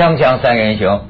[0.00, 1.02] 锵锵三人行，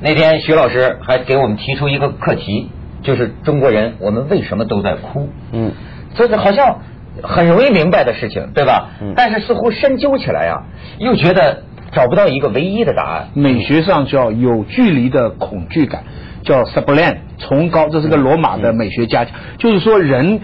[0.00, 2.70] 那天徐老师还给我们提出一个课题，
[3.02, 5.30] 就是中国人我们为什么都在哭？
[5.50, 5.72] 嗯，
[6.14, 6.78] 这是好像
[7.24, 8.90] 很容易明白的事情，对吧？
[9.02, 9.14] 嗯。
[9.16, 10.62] 但是似乎深究起来啊，
[11.00, 13.30] 又觉得找不到一个唯一的答案。
[13.34, 16.04] 美学上叫有距离的恐惧感，
[16.44, 19.26] 叫 sublime 崇高，这是个罗马的美学家，
[19.58, 20.40] 就是说人、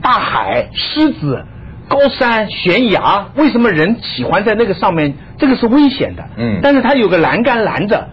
[0.00, 1.44] 大海、狮子。
[1.92, 5.14] 高山悬崖，为什么人喜欢在那个上面？
[5.38, 6.24] 这个是危险的。
[6.36, 8.08] 嗯，但是它有个栏杆拦着，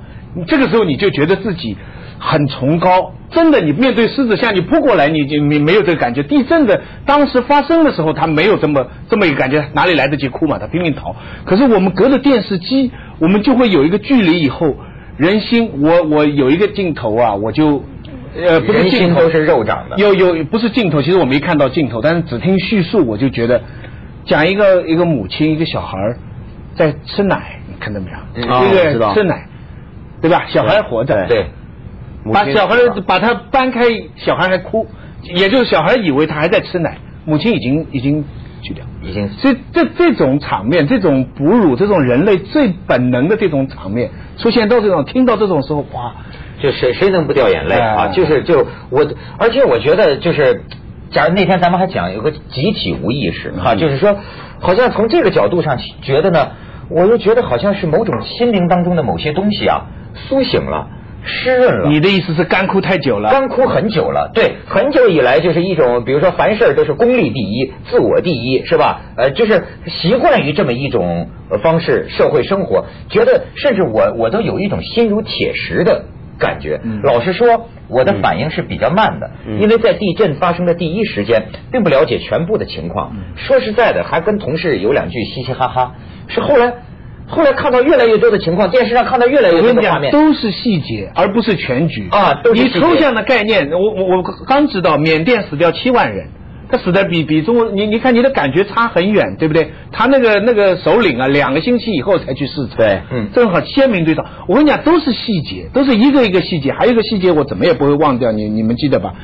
[0.47, 1.77] 这个时候你就觉得自己
[2.19, 3.13] 很崇高。
[3.31, 6.23] 真的，你面对狮子向你扑过来，你就你没有这个感觉。
[6.23, 10.57] 地震的当时发生的时候，他没有这么这么一个感觉，哪里来得及哭嘛？
[10.59, 11.15] 他拼命逃。
[11.45, 14.41] 可是我们隔着电视机，我们就会有一个距离。
[14.41, 14.75] 以后
[15.17, 17.83] 人心，我我有一个镜头啊，我就。
[18.35, 23.61] 呃，不是镜头是肉长的，有有不是镜头，其实我没看到镜头，但是只听叙述，我就觉得
[24.25, 25.97] 讲一个一个母亲一个小孩
[26.75, 28.17] 在吃奶，你看到没有？
[28.35, 29.47] 这个吃奶，
[30.21, 30.45] 对吧？
[30.47, 31.47] 小孩活着，对，
[32.31, 32.75] 把小孩
[33.07, 34.85] 把他搬开，小孩还哭，
[35.23, 38.23] 也就是小孩以为他还在吃奶，母亲已经已经
[38.61, 39.29] 去掉，已经。
[39.41, 46.15] 这这这种场面，这种哺乳，这种人类最本能的这种场面，出现到这种听到这种时候，哇！
[46.61, 48.07] 就谁谁能不掉眼泪啊？
[48.09, 50.63] 就是就我，而且我觉得就是，
[51.09, 54.17] 假如那天咱们还讲有个集体无意识哈，就是说，
[54.59, 56.49] 好像从这个角度上觉得呢，
[56.89, 59.85] 我又觉得好像是某种心灵当中的某些东西啊
[60.27, 60.89] 苏醒了，
[61.29, 61.89] 湿润了。
[61.89, 63.29] 你的意思是干枯太久了？
[63.29, 69.01] 干枯很久了，对，很久以来就是一种，比如说凡事都是功利第一，自我第一，是吧？
[69.15, 71.29] 呃，就是习惯于这么一种
[71.63, 76.05] 方式社会生活，觉得甚至我我都有一种心如铁石的。
[76.39, 83.11] 感觉，老实说，我的反应是比较慢的，因为在地震发生的第一时间，并不了解全部的情况。
[83.35, 85.95] 说实在的，还跟同事有两句嘻嘻哈哈。
[86.29, 86.75] 是后来，
[87.29, 92.41] 后来看到越来越多的情况，电视上看到越来越多的画面，都是细节，而不是全局啊。
[92.53, 96.27] 你抽象的概念，我我我刚知道，缅甸死掉七万人。
[96.71, 99.71] 他死的比比中国，你你看你的感觉差很远，对不对？
[99.91, 104.23] 他那个那个首领啊，两个星期以后才去视察，对，嗯，正好鲜明对照。
[104.47, 106.71] 我跟你讲，都是细节，都是一个一个细节。
[106.71, 108.31] 还有一个细节，我怎么也不会忘掉。
[108.31, 109.15] 你你们记得吧？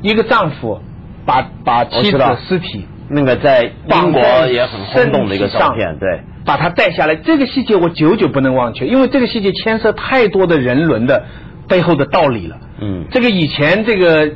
[0.00, 0.80] 一个丈夫
[1.26, 7.16] 把把妻子的尸体，那个在英国也很轰动的一个照片，对，把他带下来。
[7.16, 11.24] 这个细节我久久不能忘却，因为这个细节牵涉太多的人伦的
[11.68, 12.58] 背后的道理了。
[12.80, 14.32] 嗯，这个以前这个。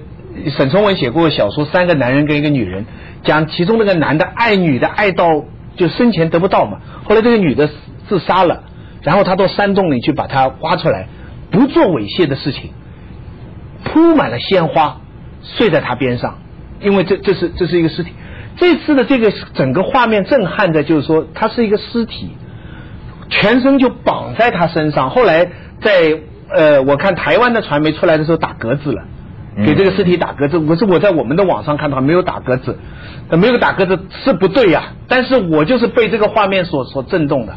[0.54, 2.84] 沈从文写过小说《三个男人跟一个女人》，
[3.24, 5.42] 讲其中那个男的爱女的爱到
[5.74, 7.68] 就生前得不到嘛，后来这个女的
[8.08, 8.62] 自杀了，
[9.02, 11.08] 然后他到山洞里去把她挖出来，
[11.50, 12.70] 不做猥亵的事情，
[13.82, 15.00] 铺满了鲜花，
[15.42, 16.38] 睡在他边上，
[16.80, 18.12] 因为这这是这是一个尸体。
[18.58, 22.30] 这次的这个整个画面震撼的，就是说他是一个尸体，
[23.30, 25.10] 全身就绑在他身上。
[25.10, 26.20] 后来在
[26.50, 29.02] 呃，我看台湾的传媒出来的时候打格子了。
[29.64, 32.78] 给这个尸体打格子，可是我在我们的网上看到没有打格子，
[33.28, 34.92] 没有打格子是不对呀。
[35.08, 37.54] 但是我就是被这个画面所所震动的。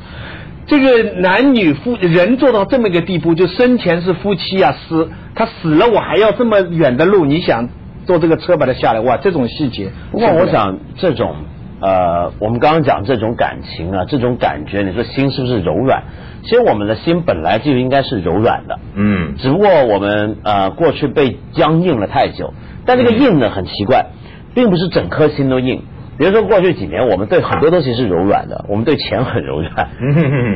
[0.66, 7.70] 这个男女夫人做到这么一个地步，就生前是夫妻啊，死他死了，我还要这么远的路，你想
[8.06, 9.00] 坐这个车把它下来？
[9.02, 9.92] 哇，这种细节。
[10.12, 11.36] 不过我想这种
[11.82, 16.04] 呃，我们刚刚讲这种感情啊，这种感觉，你说心是不是柔软？
[16.44, 22.54] 其实我们的心本来就应该是柔软的，嗯，只不过我们呃过去被僵硬了太久。
[22.86, 24.08] 但这个硬呢很奇怪，
[24.56, 25.84] 并不是整颗心都硬。
[26.18, 29.90] 比如说过去几年，我们对很多东西是柔软的，我们对钱很柔软，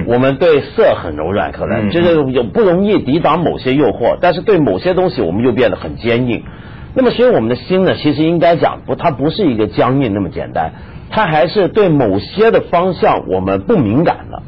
[0.07, 4.17] 我们对色很柔软，可能就是有不容易抵挡某些诱惑。
[4.21, 6.43] 但是对某些东西，我们又变得很坚硬。
[6.95, 10.71] 那么所以我们的心呢，其实应该讲不，它不是一个僵硬那么简单，
[11.11, 14.41] 它还是对某些的方向我们不敏感了。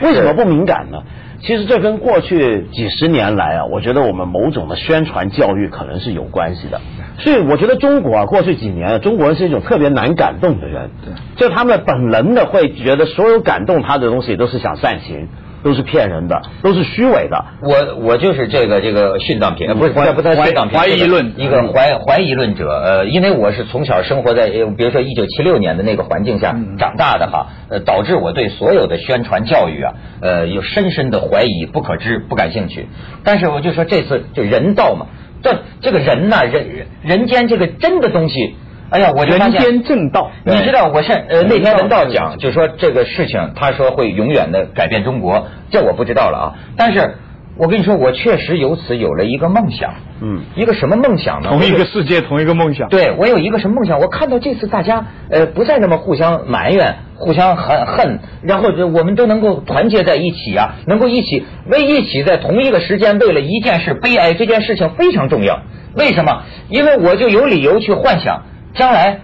[0.00, 1.02] 为什么不敏感呢？
[1.42, 6.80] 其实这跟过去几十年来啊，我觉得我们某种的宣传教育可能是有关系的。
[7.18, 10.90] 所以我觉得中国啊，过去几年，中国人是一种特别难感动的人，
[11.36, 15.28] 就他们本能的会觉得所有感动他的东西都是想煽情。
[15.62, 17.44] 都是骗人的，都是虚伪的。
[17.62, 22.70] 我我就是这个这个殉葬品，不是不是殉葬品，怀疑论一个怀怀疑论者。
[22.70, 32.86] 呃，因为我是从小生活在比如说一九七六年的那个环境下长大的哈，呃，导致我对所有的宣传教育啊，呃，有深深的怀疑，不可知，不感兴趣。
[33.24, 35.06] 但是我就说这次就人道嘛，
[35.42, 38.54] 这这个人呐，人人间这个真的东西。
[38.90, 46.46] 哎呀，我就发现人间正道，你知道，我现呃那天文道讲，就说这个事情，他说会永远的改变中国，这我不知道了啊。
[46.76, 47.14] 但是
[47.56, 49.94] 我跟你说，我确实由此有了一个梦想。
[50.22, 51.50] 嗯，一个什么梦想呢？
[51.50, 52.88] 同一个世界，同一个梦想。
[52.88, 54.00] 对，我有一个什么梦想？
[54.00, 65.60] 我看到这次大家呃不再那么互相埋怨、互相恨恨，然后我们都能够团结在一起啊，能够一起为一起在同一个时间为了一件事悲哀，这件事情非常重要。
[65.94, 66.42] 为什么？
[66.68, 68.42] 因为我就有理由去幻想
[68.74, 69.20] 将来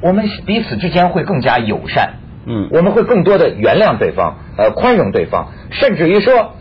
[0.00, 2.14] 我们彼此之间会更加友善。
[2.46, 6.52] 嗯，我们会更多的原谅对方，呃，宽容对方，甚至于说，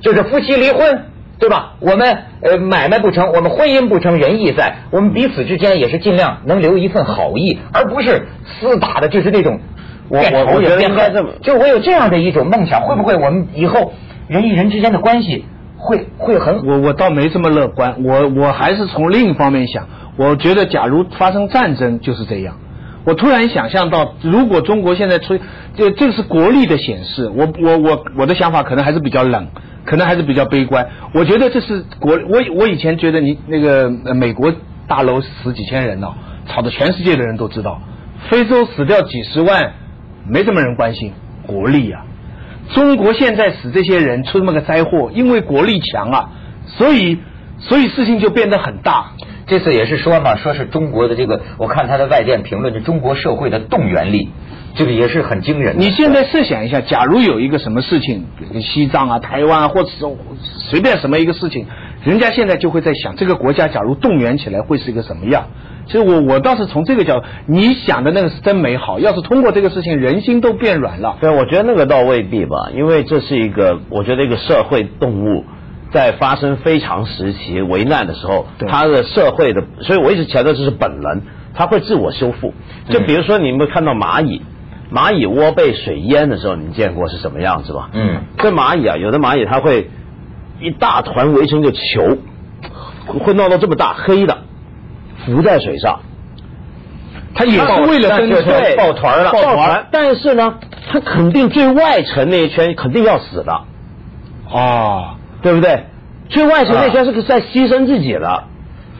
[0.00, 1.02] 就是夫妻离婚，
[1.38, 1.74] 对吧？
[1.80, 8.28] 我们呃买卖不成，我们婚姻不成仁义在，我们彼此之间也是尽量能留一份好意，而不是
[8.62, 9.60] 厮打的，就是那种
[10.10, 11.26] 变仇人变恨。
[11.42, 13.92] 就我有这样的一种梦想，会不会我们以后
[14.28, 15.44] 人与人之间的关系
[15.76, 16.66] 会会很？
[16.66, 22.56] 我我倒没这么乐观，我我还是从另一方面想，我觉得假如发生战争就是这样。
[23.04, 25.38] 我突然想象到，如果中国现在出，
[25.76, 27.30] 这这是国力的显示。
[27.32, 29.46] 我我我我的想法可能还是比较冷，
[29.84, 30.88] 可能还是比较悲观。
[31.12, 34.52] 我觉得这是国，我我以前觉得你那个美国
[34.88, 36.08] 大楼死几千人呢，
[36.48, 37.80] 吵得全世界的人都知道。
[38.28, 39.74] 非洲死掉几十万，
[40.28, 41.12] 没什么人关心，
[41.46, 42.04] 国力啊。
[42.74, 46.30] 中国现在死这些人出这么个灾祸，因为国力强啊，
[46.66, 47.18] 所以
[47.60, 49.12] 所以事情就变得很大。
[49.46, 54.30] 这次也是说嘛，说是中国的这个，我看他的外电评论，就中国社会的动员力，
[54.74, 55.76] 这个也是很惊人。
[55.78, 58.26] 你现在设想一下，假如有一个什么事情，
[58.60, 59.88] 西藏啊、台湾啊，或者
[60.70, 61.66] 随便什么一个事情，
[62.04, 65.46] 人家现在就会在想，这个国家假如动员起来会是一个什么样？
[65.86, 68.98] 其实我我倒是从这个角度，你想的那个是真美好。
[68.98, 71.18] 要是通过这个事情，人心都变软了。
[71.20, 75.44] 对，我觉得那个倒未必吧，因为这是一个，我觉得一个社会动物。
[75.92, 81.22] 在发生非常时期危难的时候，他的社会的，所以我一直强调这是本能，
[81.54, 82.52] 他会自我修复。
[82.90, 84.42] 就比如说，你们看到蚂蚁，
[84.92, 87.90] 蚂蚁窝被水淹的时候，你见过是什么样子吧？
[87.92, 89.90] 嗯，这蚂蚁啊，有的蚂蚁它会
[90.60, 92.18] 一大团围成个球，
[93.20, 94.38] 会闹到这么大黑的，
[95.24, 96.00] 浮在水上，
[97.34, 99.86] 它也是为了生存，抱团了，抱团。
[99.92, 100.58] 但是呢，
[100.90, 103.52] 它肯定最外层那一圈肯定要死的，
[104.52, 105.14] 啊。
[105.42, 105.84] 对不对？
[106.28, 108.48] 最外层那圈是在牺牲自己了，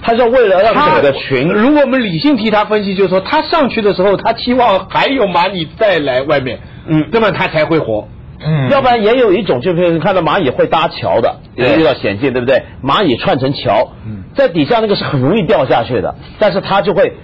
[0.00, 1.48] 他是为了让整个群。
[1.48, 8.06] 如果我们理性替他分析，就是说他上去的时候，他期望还有蚂蚁再来外面，嗯，那么他才会活。
[8.38, 12.62] 嗯，要不然也有一种，就是看到蚂蚁会搭桥的，也遇到险境，对不对？
[12.80, 13.88] 蚂蚁串成桥，
[14.36, 17.14] 在底下那个是很容易掉下去的，但是他就会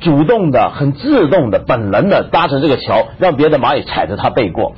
[0.00, 4.74] 主动的、很自动的、本能的搭成这个桥，让别的蚂蚁踩着它背过。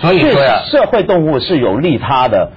[0.00, 2.50] 所以说呀，社会动物是有利他的。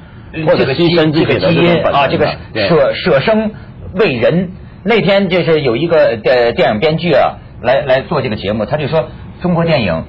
[0.57, 2.37] 这个基这个基因啊，这个
[2.67, 3.51] 舍舍生
[3.93, 4.51] 为人。
[4.83, 9.09] 那天就是有一个电电影编剧啊，来来做这个节目，他就说
[9.41, 10.05] 中国电影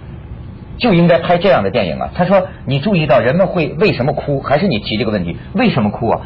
[0.78, 2.10] 就应该拍这样的电影啊。
[2.14, 4.40] 他说你注意到人们会为什么哭？
[4.40, 5.36] 还是你提这个问题？
[5.54, 6.20] 为什么哭啊？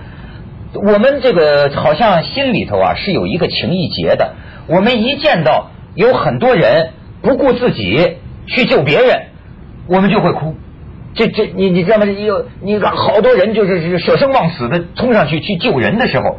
[0.75, 4.35] 我们这个好像心里头啊是有一个情义结的。
[4.67, 6.91] 我们一见到有很多人
[7.23, 9.23] 不顾自己去救别人，
[9.87, 10.57] 我们就会哭。
[11.15, 12.07] 这这你你知道吗？
[12.07, 16.39] 有你好多人就是是舍生忘死的冲上去去救人的时候，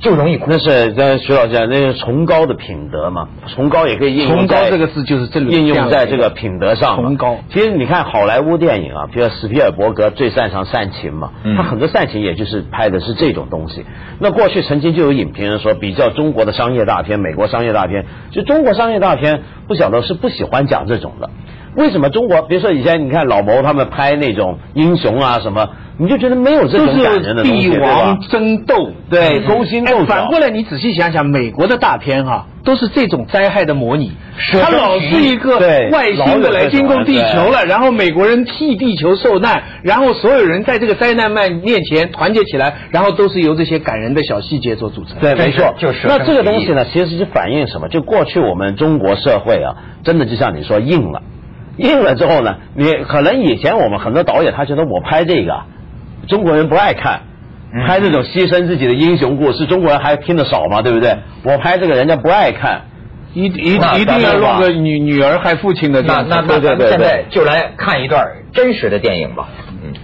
[0.00, 0.46] 就容易哭。
[0.48, 3.28] 那是跟徐老师讲，那是崇高的品德嘛。
[3.48, 4.36] 崇高也可以应用。
[4.36, 6.96] 崇高这个字就是这应用在这个品德上。
[6.96, 7.38] 崇高。
[7.50, 13.84] 其实你看好莱坞电影啊，比如史皮尔伯格最擅长煽情嘛，他很多煽情也就是拍的是这种东西。
[14.20, 21.30] 那过去曾经就有影评人说，比较中国的商业大片、美国商业大片，就中国商业大片不晓得是不喜欢讲这种的。
[21.76, 22.42] 为什么中国？
[22.42, 30.04] 比如说以前你看老谋他们拍那种英雄啊什么，你就觉得没有这种感人的东西，帝王争斗，对勾心斗角。
[30.06, 34.12] 反过来你仔细想想，美国的大片哈，都是这种灾害的模拟。
[34.52, 35.58] 他老是一个
[35.92, 45.18] 外星的来进攻地球了，然后美国人替地球受难，然后所有人在这个灾难面面前团结起来，然后都是由这些感人的小细节所组成。
[45.20, 46.08] 对，没错，就是。
[46.08, 47.88] 那这个东西呢，其实是反映什么？
[47.88, 51.22] 就过去我们中国社会啊，真的就像你说硬了。
[51.76, 55.62] 硬了之后呢，你可能以前我们很多导演他觉得我拍这个，
[56.28, 57.22] 中国人不爱看，
[57.86, 61.16] 拍这种牺牲自己的英雄故事，中国人还听得少嘛，对不对？
[61.42, 62.82] 我拍这个人家不爱看，
[63.32, 69.48] 一一一定要弄个女女儿害父亲的，那那那现在就来看一段真实的电影吧。
[69.82, 70.00] 就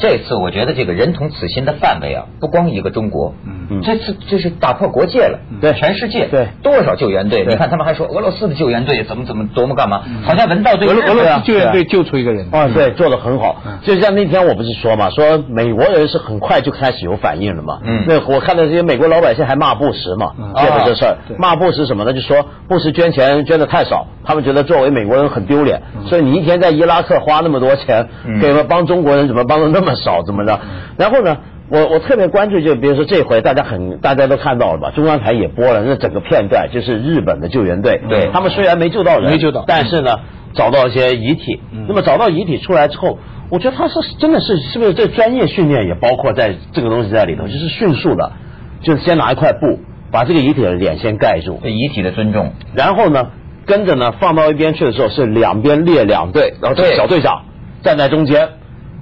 [0.00, 7.44] 这次我觉得这个人同此心的范围啊，不光一个中国，嗯，这次这是打破国界了，对，全世界，对，多少救援队？
[7.46, 10.02] 你看他们还说俄罗斯的救援队怎么怎么多么干嘛？
[10.24, 13.62] 好像文道对俄罗斯救援队救出一个人，啊，对，做的很好。
[13.82, 21.16] 就像那天我不是说嘛，说美国人是很快就开始有反应了嘛，嗯，那我看到这些美国老百姓还骂布什嘛，借着这事儿。
[21.38, 22.12] 骂布什什么呢？
[22.12, 28.08] 就说布什捐钱捐的太少，他们觉得作为美国人很丢脸，所以你一天在伊拉克花那么多钱，
[28.40, 30.60] 给了帮中国人怎么帮的那么少，怎么着？
[30.96, 31.38] 然后呢？
[31.70, 40.20] 我我特别关注，就比如说这回大家很大家都看到了吧，中央台也播了那整个片段，就是日本的救援队，对他们虽然没救到人，没救到，但是呢
[40.54, 41.60] 找到一些遗体。
[41.86, 43.18] 那么找到遗体出来之后，
[43.50, 48.32] 我觉得他是真的是是不是这专业训练也包括在这个东西在里头，就是迅速的，
[48.80, 49.80] 就是先拿一块布
[50.10, 53.32] 把这个遗体的脸先盖住，对遗体的尊重，然后呢
[53.66, 57.42] 跟着呢放到一边去的时候是两边列两队，然后小队长
[57.82, 58.48] 站在中间。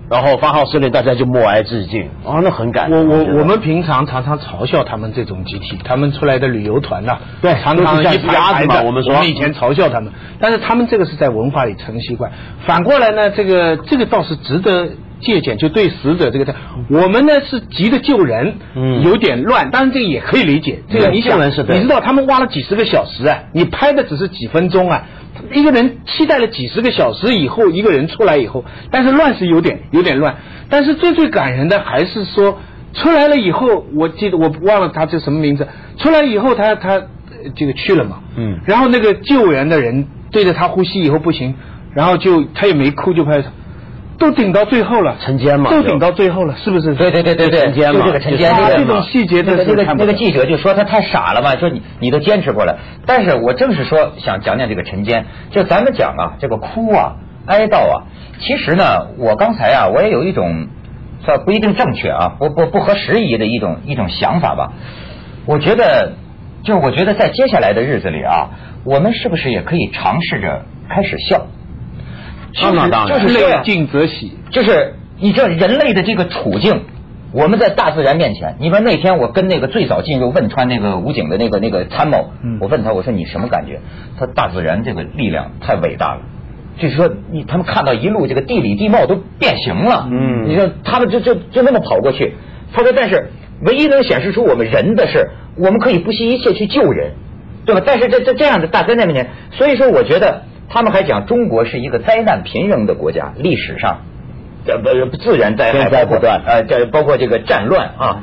[0.09, 2.91] 然后发号施令，大家就默哀致敬啊，那很感。
[2.91, 8.83] 我我我们平常常常嘲笑他们这种集体，他们出来的旅游团呐，对，常常一排子嘛。
[8.83, 12.31] 我们说，我们以前嘲笑他们，但是他们这个是在文化里成习惯。
[12.67, 14.89] 反过来呢，这个这个倒是值得
[15.21, 16.55] 借鉴，就对死者这个，
[16.91, 20.83] 我们呢是急着救人，嗯，有点乱，当然这个也可以理解。
[20.91, 21.39] 这个你想，
[21.77, 25.07] 你知道他们挖了几十个小时啊，你拍的只是几分钟啊。
[25.53, 30.37] 一个人期待了几十个小时以后，一个人出来以后，但是乱是有点有点乱，
[30.71, 32.59] 但是最最感人的还是说
[32.95, 35.69] 出来了以后，我记得我忘了他叫什么名字，
[35.99, 37.03] 出来以后他他
[37.55, 41.55] 这个去了嘛，嗯，然后那个救援的人对着他呼吸以后不行，
[41.95, 43.43] 然后就他也没哭就拍。
[44.19, 46.95] 都顶到最后了，陈坚嘛，都顶到最后了，是不是？
[46.95, 58.03] 对对对对对，陈坚嘛，就这个陈坚，这种细节，那个那个那个记者就说他太傻了嘛，说你你都坚持过来，但是我正是说想讲讲这个陈坚，就咱们讲啊，这个哭啊，哀悼啊，
[58.41, 60.69] 其实呢，我刚才啊，我也有一种
[61.25, 64.73] 算不一定正确啊，不不不合时宜的一种一种想法吧，
[65.47, 66.13] 我觉得，
[66.65, 68.49] 就我觉得在接下来的日子里啊，
[68.85, 71.47] 我们是不是也可以尝试着开始笑？
[73.09, 74.33] 就是泪尽则喜。
[74.51, 76.83] 就是你知道人类的这个处境，
[77.33, 78.57] 我们在大自然面前。
[78.59, 83.81] 你说那天我跟那个最早进入汶川那个武警的那个那个参谋，我问他，我说你什么感觉？
[84.19, 86.21] 他大自然这个力量太伟大了，
[86.79, 90.09] 就是说你他们看到一路这个地理地貌都变形了。
[90.11, 92.35] 嗯，你说他们就就就那么跑过去。
[92.73, 93.31] 他说，但是
[93.63, 97.13] 唯一能显示出我们人的是，我们可以不惜一切去救人，
[97.65, 97.83] 对吧？
[97.87, 100.43] 但是这这这样的大灾难面前，所以说我觉得。
[100.69, 104.01] 他们还讲中国是一个灾难频仍的国家，历史上，
[104.67, 108.23] 呃不自然灾害不断，呃这包括这个战乱啊，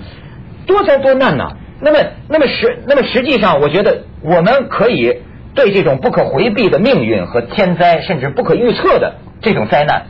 [0.68, 1.58] 多灾多难呐。
[1.82, 5.22] 那么那么实那么实际上，我觉得我们可以
[5.56, 10.04] 对这种不可回避的命运和天灾，甚至不可预测的这种灾难，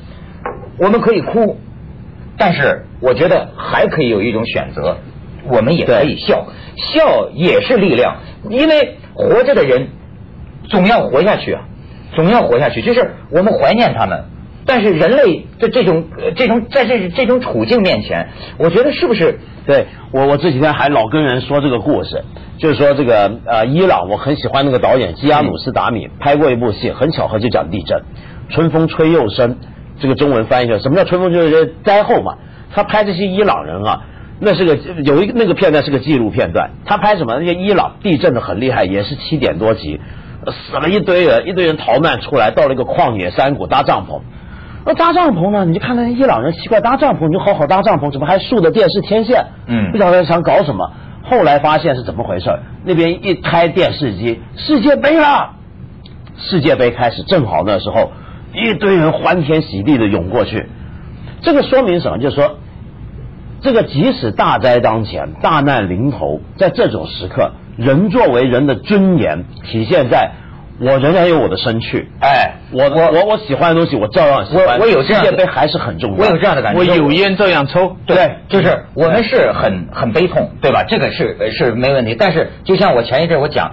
[0.77, 1.59] 我们可以哭，
[2.37, 4.97] 但是我觉得还可以有一种选择，
[5.47, 8.17] 我们也可以笑，笑也是力量，
[8.49, 9.87] 因为活着的人
[10.69, 11.65] 总要活下去啊。
[12.13, 14.23] 总要活下去，就是我们怀念他们。
[14.65, 16.05] 但是人类的这种
[16.37, 19.39] 这种在这这种处境面前，我觉得是不是？
[19.65, 22.23] 对我我这几天还老跟人说这个故事，
[22.59, 28.03] 就是说这个呃伊朗，我很喜欢那个导演基亚努斯达米拍过一部戏，很巧合就讲地震，
[28.49, 29.57] 春风吹又生，
[29.99, 32.35] 这个中文翻译叫什么叫春风就是灾后嘛。
[32.73, 34.05] 他拍这些伊朗人啊，
[34.39, 37.37] 那是个有一个那个片段是个纪录片段，他拍什么？
[37.37, 39.99] 那些伊朗地震的很厉害，也是七点多级。
[40.51, 44.21] 死了一堆人，一堆人逃难出来，到了一个旷野山谷搭帐篷。
[44.85, 45.63] 那搭帐篷呢？
[45.63, 49.45] 你就看那伊朗人奇怪，搭帐篷你就好好搭帐篷，怎么还竖着电视天线？
[49.65, 50.91] 嗯，不晓得想搞什么。
[51.23, 52.49] 后来发现是怎么回事？
[52.83, 55.51] 那边一开电视机，世界杯了，
[56.37, 58.11] 世界杯开始，正好那时候
[58.53, 60.67] 一堆人欢天喜地的涌过去。
[61.41, 62.17] 这个说明什么？
[62.17, 62.57] 就是说，
[63.61, 67.51] 这个即使大灾当前，大难临头，在这种时刻。
[67.77, 70.31] 人作为人的尊严体现在，
[70.79, 72.07] 我仍然有我的身躯。
[72.19, 74.77] 哎，我我我我喜欢的东西，我照样喜欢。
[74.77, 76.17] 我我有这样世界杯还是很重要。
[76.17, 76.79] 我有这样的感觉。
[76.79, 77.95] 我有烟照样抽。
[78.05, 80.83] 对，就是我们是很很悲痛，对吧？
[80.87, 82.15] 这个是是没问题。
[82.17, 83.71] 但是就像我前一阵我讲，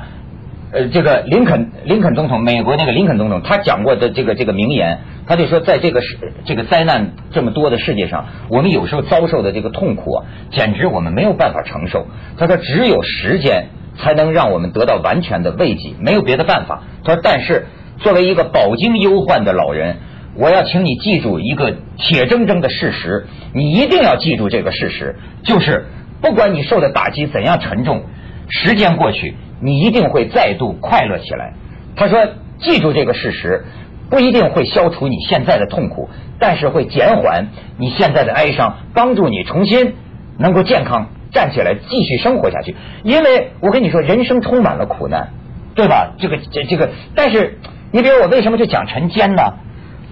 [0.72, 12.06] 呃，这个林肯林肯总统，美国那个林肯总统，他讲过的这个这个名言，他就说，在这个世这个灾难这么多的世界上，我们有时候遭受的这个痛苦啊，简直我们没有办法承受。
[12.38, 13.66] 他说，只有时间。
[14.02, 16.82] 才能让我们得到完全的慰藉，没有别的办法。
[17.04, 17.66] 他说：“但是
[17.98, 19.96] 作为一个饱经忧患的老人，
[20.34, 25.86] 我要请你记住一个铁铮铮的事实，你一定要记住这个事实，就是
[26.20, 28.02] 不管你受的打击怎样沉重，
[28.48, 31.54] 时间过去，你一定会再度快乐起来。”
[31.96, 32.18] 他说
[32.60, 33.64] ：“记住这个事实，
[34.08, 39.94] 不一定会消除你现在的痛苦，但是会减缓你现在的哀伤，帮助你重新
[40.38, 42.74] 能够健康站起来，继续生活下去。
[43.02, 45.28] 因为我跟你说，人生充满了苦难，
[45.74, 46.12] 对吧？
[46.18, 47.58] 这个这这个，但是
[47.92, 49.42] 你比如我为什么就讲陈坚呢？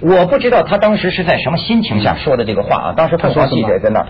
[0.01, 2.95] 我不知道他当时是在什么心情下说的这个话啊。
[2.97, 4.07] 当时他说记者在那，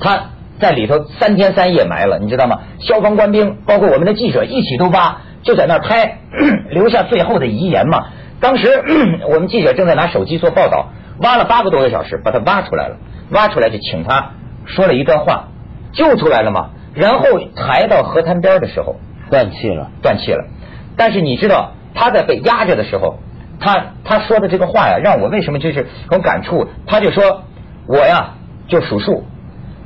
[0.00, 2.60] 他在里头三天三夜埋了，你知道吗？
[2.78, 6.18] 消防官兵包括我们的记者一起都挖，就在那拍，
[6.70, 8.06] 留下最后的遗言嘛。
[8.40, 8.68] 当时
[9.28, 12.96] 我们记者正在拿手机做报道，挖了八个多个小时，把他挖出来了。
[13.30, 14.32] 挖出来就请他
[14.66, 15.48] 说了一段话，
[15.94, 16.70] 救出来了嘛。
[16.94, 18.96] 然后抬到河滩边的时候，
[19.30, 20.44] 断气了，断气了。
[20.96, 23.18] 但是你知道他在被压着的时候，
[23.58, 26.68] 他他说的这个话呀，让我为什么就是很感触？
[26.86, 27.42] 他就说
[27.88, 28.34] ：“我呀，
[28.68, 29.24] 就数数，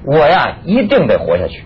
[0.04, 1.62] 我呀一定得活下去。”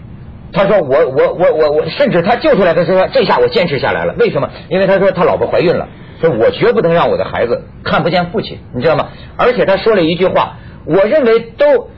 [0.52, 4.14] 他说：“我我我我我，甚至他救出来的时候，这下我坚持下来了。
[4.18, 4.50] 为什么？
[4.68, 5.88] 因为他说他老婆怀孕了。”
[6.20, 9.08] 说我绝不能让我的孩子看不见父亲，你知道吗？
[9.36, 11.88] 而且他说了一句话，我认为都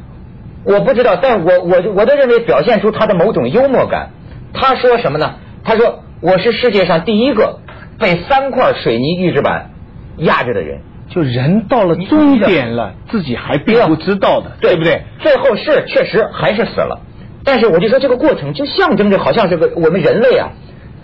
[0.65, 4.11] 我不知道，但我我我都认为表现出他的某种幽默感。
[4.53, 5.35] 他说什么呢？
[5.65, 7.61] 他说我是世界上第一个
[7.99, 9.71] 被三块水泥预制板
[10.17, 10.81] 压着的人。
[11.11, 15.03] 就人到了终点了，自己还并不知道的，对不对？
[15.21, 17.03] 最后是确实还是死了，
[17.45, 20.53] 但是我就说这个过程就象征着好像是个我们人类啊，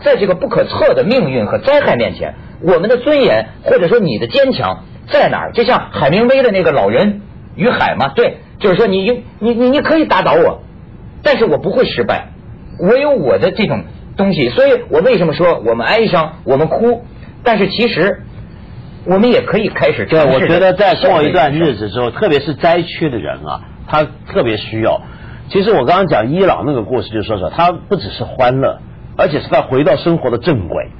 [0.02, 2.34] 在这个不可测的命运和灾害面前。
[2.62, 5.52] 我们的尊严，或者说你的坚强在哪儿？
[5.52, 7.20] 就像海明威的那个老人
[7.54, 10.62] 与海嘛，对，就是说你你你你可以打倒我，
[11.24, 12.28] 但是我不会失败，
[12.78, 13.82] 我有我的这种
[14.16, 17.02] 东西，所以我为什么说我们哀伤，我们哭，
[17.42, 18.22] 但是其实
[19.06, 20.06] 我们也可以开始。
[20.06, 25.00] 对，我觉得在过一段日子之后，特别是灾区的人啊，他特别需要。
[25.48, 28.78] 其实我刚刚讲伊朗那个故事，就说说他不只是欢乐，
[29.16, 30.90] 而且是他回到生活的正轨。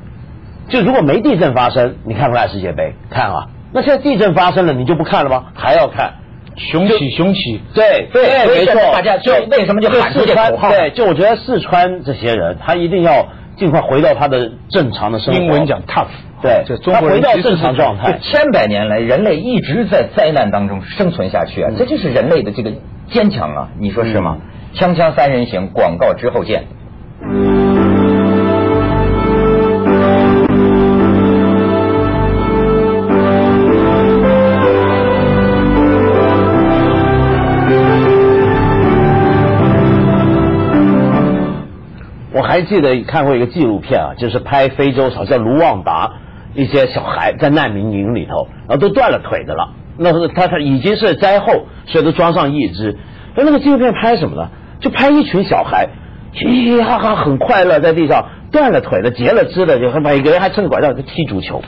[0.69, 2.95] 就如果没地震发生，你看不看世界杯？
[3.11, 3.49] 看啊！
[3.73, 5.47] 那现在地震发生了，你就不看了吗？
[5.55, 6.15] 还要看，
[6.57, 7.61] 雄起雄起！
[7.75, 8.75] 对对，没错。
[8.93, 10.69] 大家就为什么就喊出这口号？
[10.71, 15.41] 对，就我觉得四川这些人，他一定要尽快回到他的正常的生活。
[15.41, 16.09] 英文讲 tough，
[16.43, 18.19] 对，他回到正常状态。
[18.21, 22.73] 千百年来，人类一直在灾难当中生存下去啊，这就是人类的这个
[23.11, 23.69] 坚强啊！
[23.79, 24.39] 你说是吗？
[24.75, 26.65] 锵锵三人行，广告之后见。
[42.61, 46.13] 还记得看过一个纪录片啊，就是拍非洲，好像卢旺达
[46.55, 49.71] 一些小孩在难民营里头，然后都断了腿的了。
[49.97, 52.99] 那是他他已经是灾后，所以都装上义肢。
[53.35, 54.51] 那那个纪录片拍什么呢？
[54.81, 55.89] 就拍一群小孩
[56.35, 61.63] 嘻嘻哈哈，很快乐，在地上断了腿的、截了肢的，就每个人还撑着拐杖在踢足球。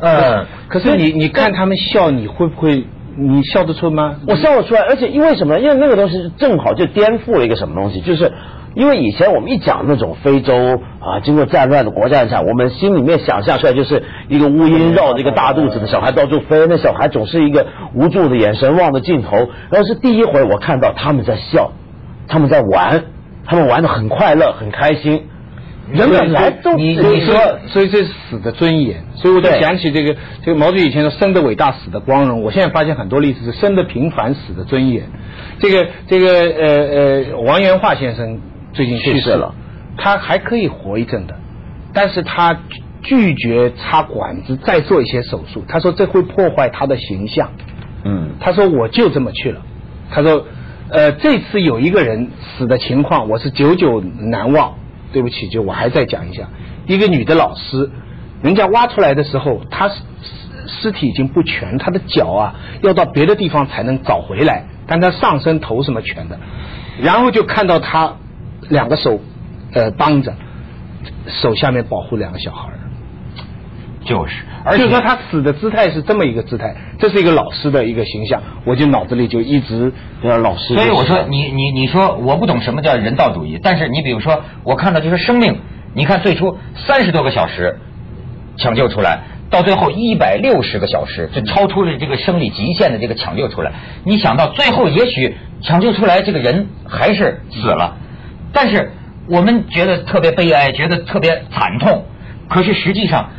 [0.00, 2.84] 嗯，可是你你看他们笑，你会不会
[3.16, 4.16] 你笑得出吗？
[4.26, 5.60] 我笑得出来，而且因为什么？
[5.60, 8.32] 因为那个东西正好就颠覆了一个什么东西，就是。
[8.74, 10.54] 因为以前我们一讲那种非洲
[11.00, 19.48] 啊，经过战乱的国家下，我们心里面想象出来就是一个乌鹰绕着一个大肚子的小孩到处飞，那小孩总是一个无助的眼神望着镜头。
[19.70, 21.72] 然后是第一回我看到他们在笑，
[22.28, 23.06] 他们在玩，
[23.44, 25.24] 他们玩的很快乐，很开心。
[25.90, 27.34] 人本来都你你说，
[27.66, 29.02] 所以这是死的尊严。
[29.16, 32.44] 所以我就想起这个这个毛主席以前说生的伟大，死的光荣。
[32.44, 35.06] 我现在发现很多例子是生的平凡，死的尊严。
[35.58, 38.38] 这个这个呃呃，王元化先生。
[38.72, 39.54] 最近去世了，
[39.96, 41.36] 他还可以活一阵的，
[41.92, 42.60] 但是他
[43.02, 47.50] 拒绝插管子再做一些手术，他说这会破坏他的形象。
[48.04, 49.62] 嗯，他说我就这么去了。
[50.10, 50.44] 他说，
[50.90, 54.74] 呃，这次有一个人死的情况，我是久久难忘。
[55.12, 56.48] 对不起，就我还再讲一下，
[56.86, 57.90] 一个女的老师，
[58.42, 59.96] 人家挖出来的时候，她尸
[60.66, 66.38] 尸体已经不全，她的脚啊要到别的地方才能找回来，但她上身头什么全的，
[67.02, 68.18] 然后就看到她。
[68.70, 69.20] 两个手，
[69.74, 70.32] 呃，帮着，
[71.26, 72.70] 手下面保护两个小孩
[74.02, 74.32] 就是，
[74.64, 80.74] 而且说他死的姿态是这么一个姿态，这是一个老师的一个形象，我就脑子里就一直老师。
[80.74, 85.58] 所以我说，你你你说我不懂什么叫人道主义，但是你比如说，我看到就是生命，
[85.94, 86.56] 你看最初
[86.86, 87.78] 三十多个小时
[88.56, 93.72] 抢救出来，到最后一百六十个小时，就超出了这个生理极限的这个抢救出来，
[94.04, 97.98] 你想到最后也许抢救出来这个人还是死了。
[98.52, 98.92] 但是
[99.28, 102.04] 我们觉得特别悲哀，觉得特别惨痛。
[102.48, 103.30] 可是实际上，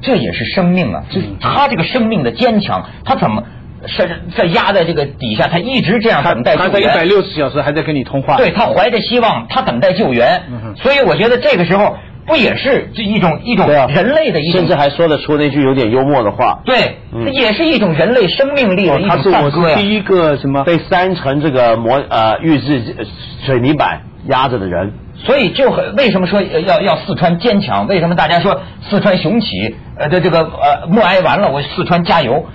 [0.00, 1.04] 这也是生命啊！
[1.10, 3.42] 就是他这个生命的坚强，他怎么
[3.86, 5.46] 是在压在这个底下？
[5.48, 6.70] 他一直这样等待救援。
[6.70, 8.36] 他在一百六十小时还在跟你通话。
[8.36, 10.42] 对他怀着希望，他等待救援。
[10.76, 16.60] 所以我觉得这个时候，不也是这一种一种人类的一种，甚至还说得出那句有点幽默的话。
[16.64, 19.76] 对，这也是一种人类生命力的一种赞歌呀。
[19.76, 22.96] 第一个什么被三层这个模呃预制
[23.44, 24.92] 水泥板压着的人。
[25.18, 27.86] 所以就很为什么说要要四川坚强？
[27.86, 28.60] 为什么大家说
[28.90, 29.74] 四川雄起？
[29.98, 32.46] 呃，这这个呃默哀完了，我四川加油。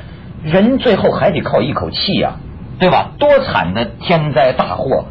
[0.44, 2.38] 人最后还得靠一口气呀，
[2.80, 3.12] 对吧？
[3.20, 5.06] 多惨的天灾大祸，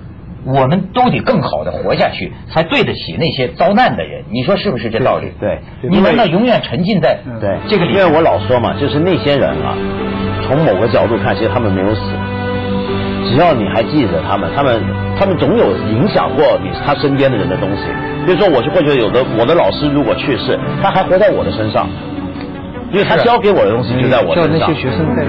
[0.45, 4.25] 我们都得更好的活下去，才对得起那些遭难的人。
[4.31, 5.33] 你说是不是这道理？
[5.39, 7.93] 对，你难道永远沉浸在对这个里？
[7.93, 9.77] 因为我老说嘛，就是那些人啊，
[10.47, 12.01] 从某个角度看，其实他们没有死。
[13.29, 14.83] 只要你还记得他们，他们
[15.19, 17.85] 他们总有影响过你他身边的人的东西。
[18.27, 21.87] 比如说，我就会觉得有的我的老师如果去世，他还活在我的身上。
[22.93, 24.59] 因为他教给我的东西就在我身上。
[24.59, 25.23] 叫那些学生在。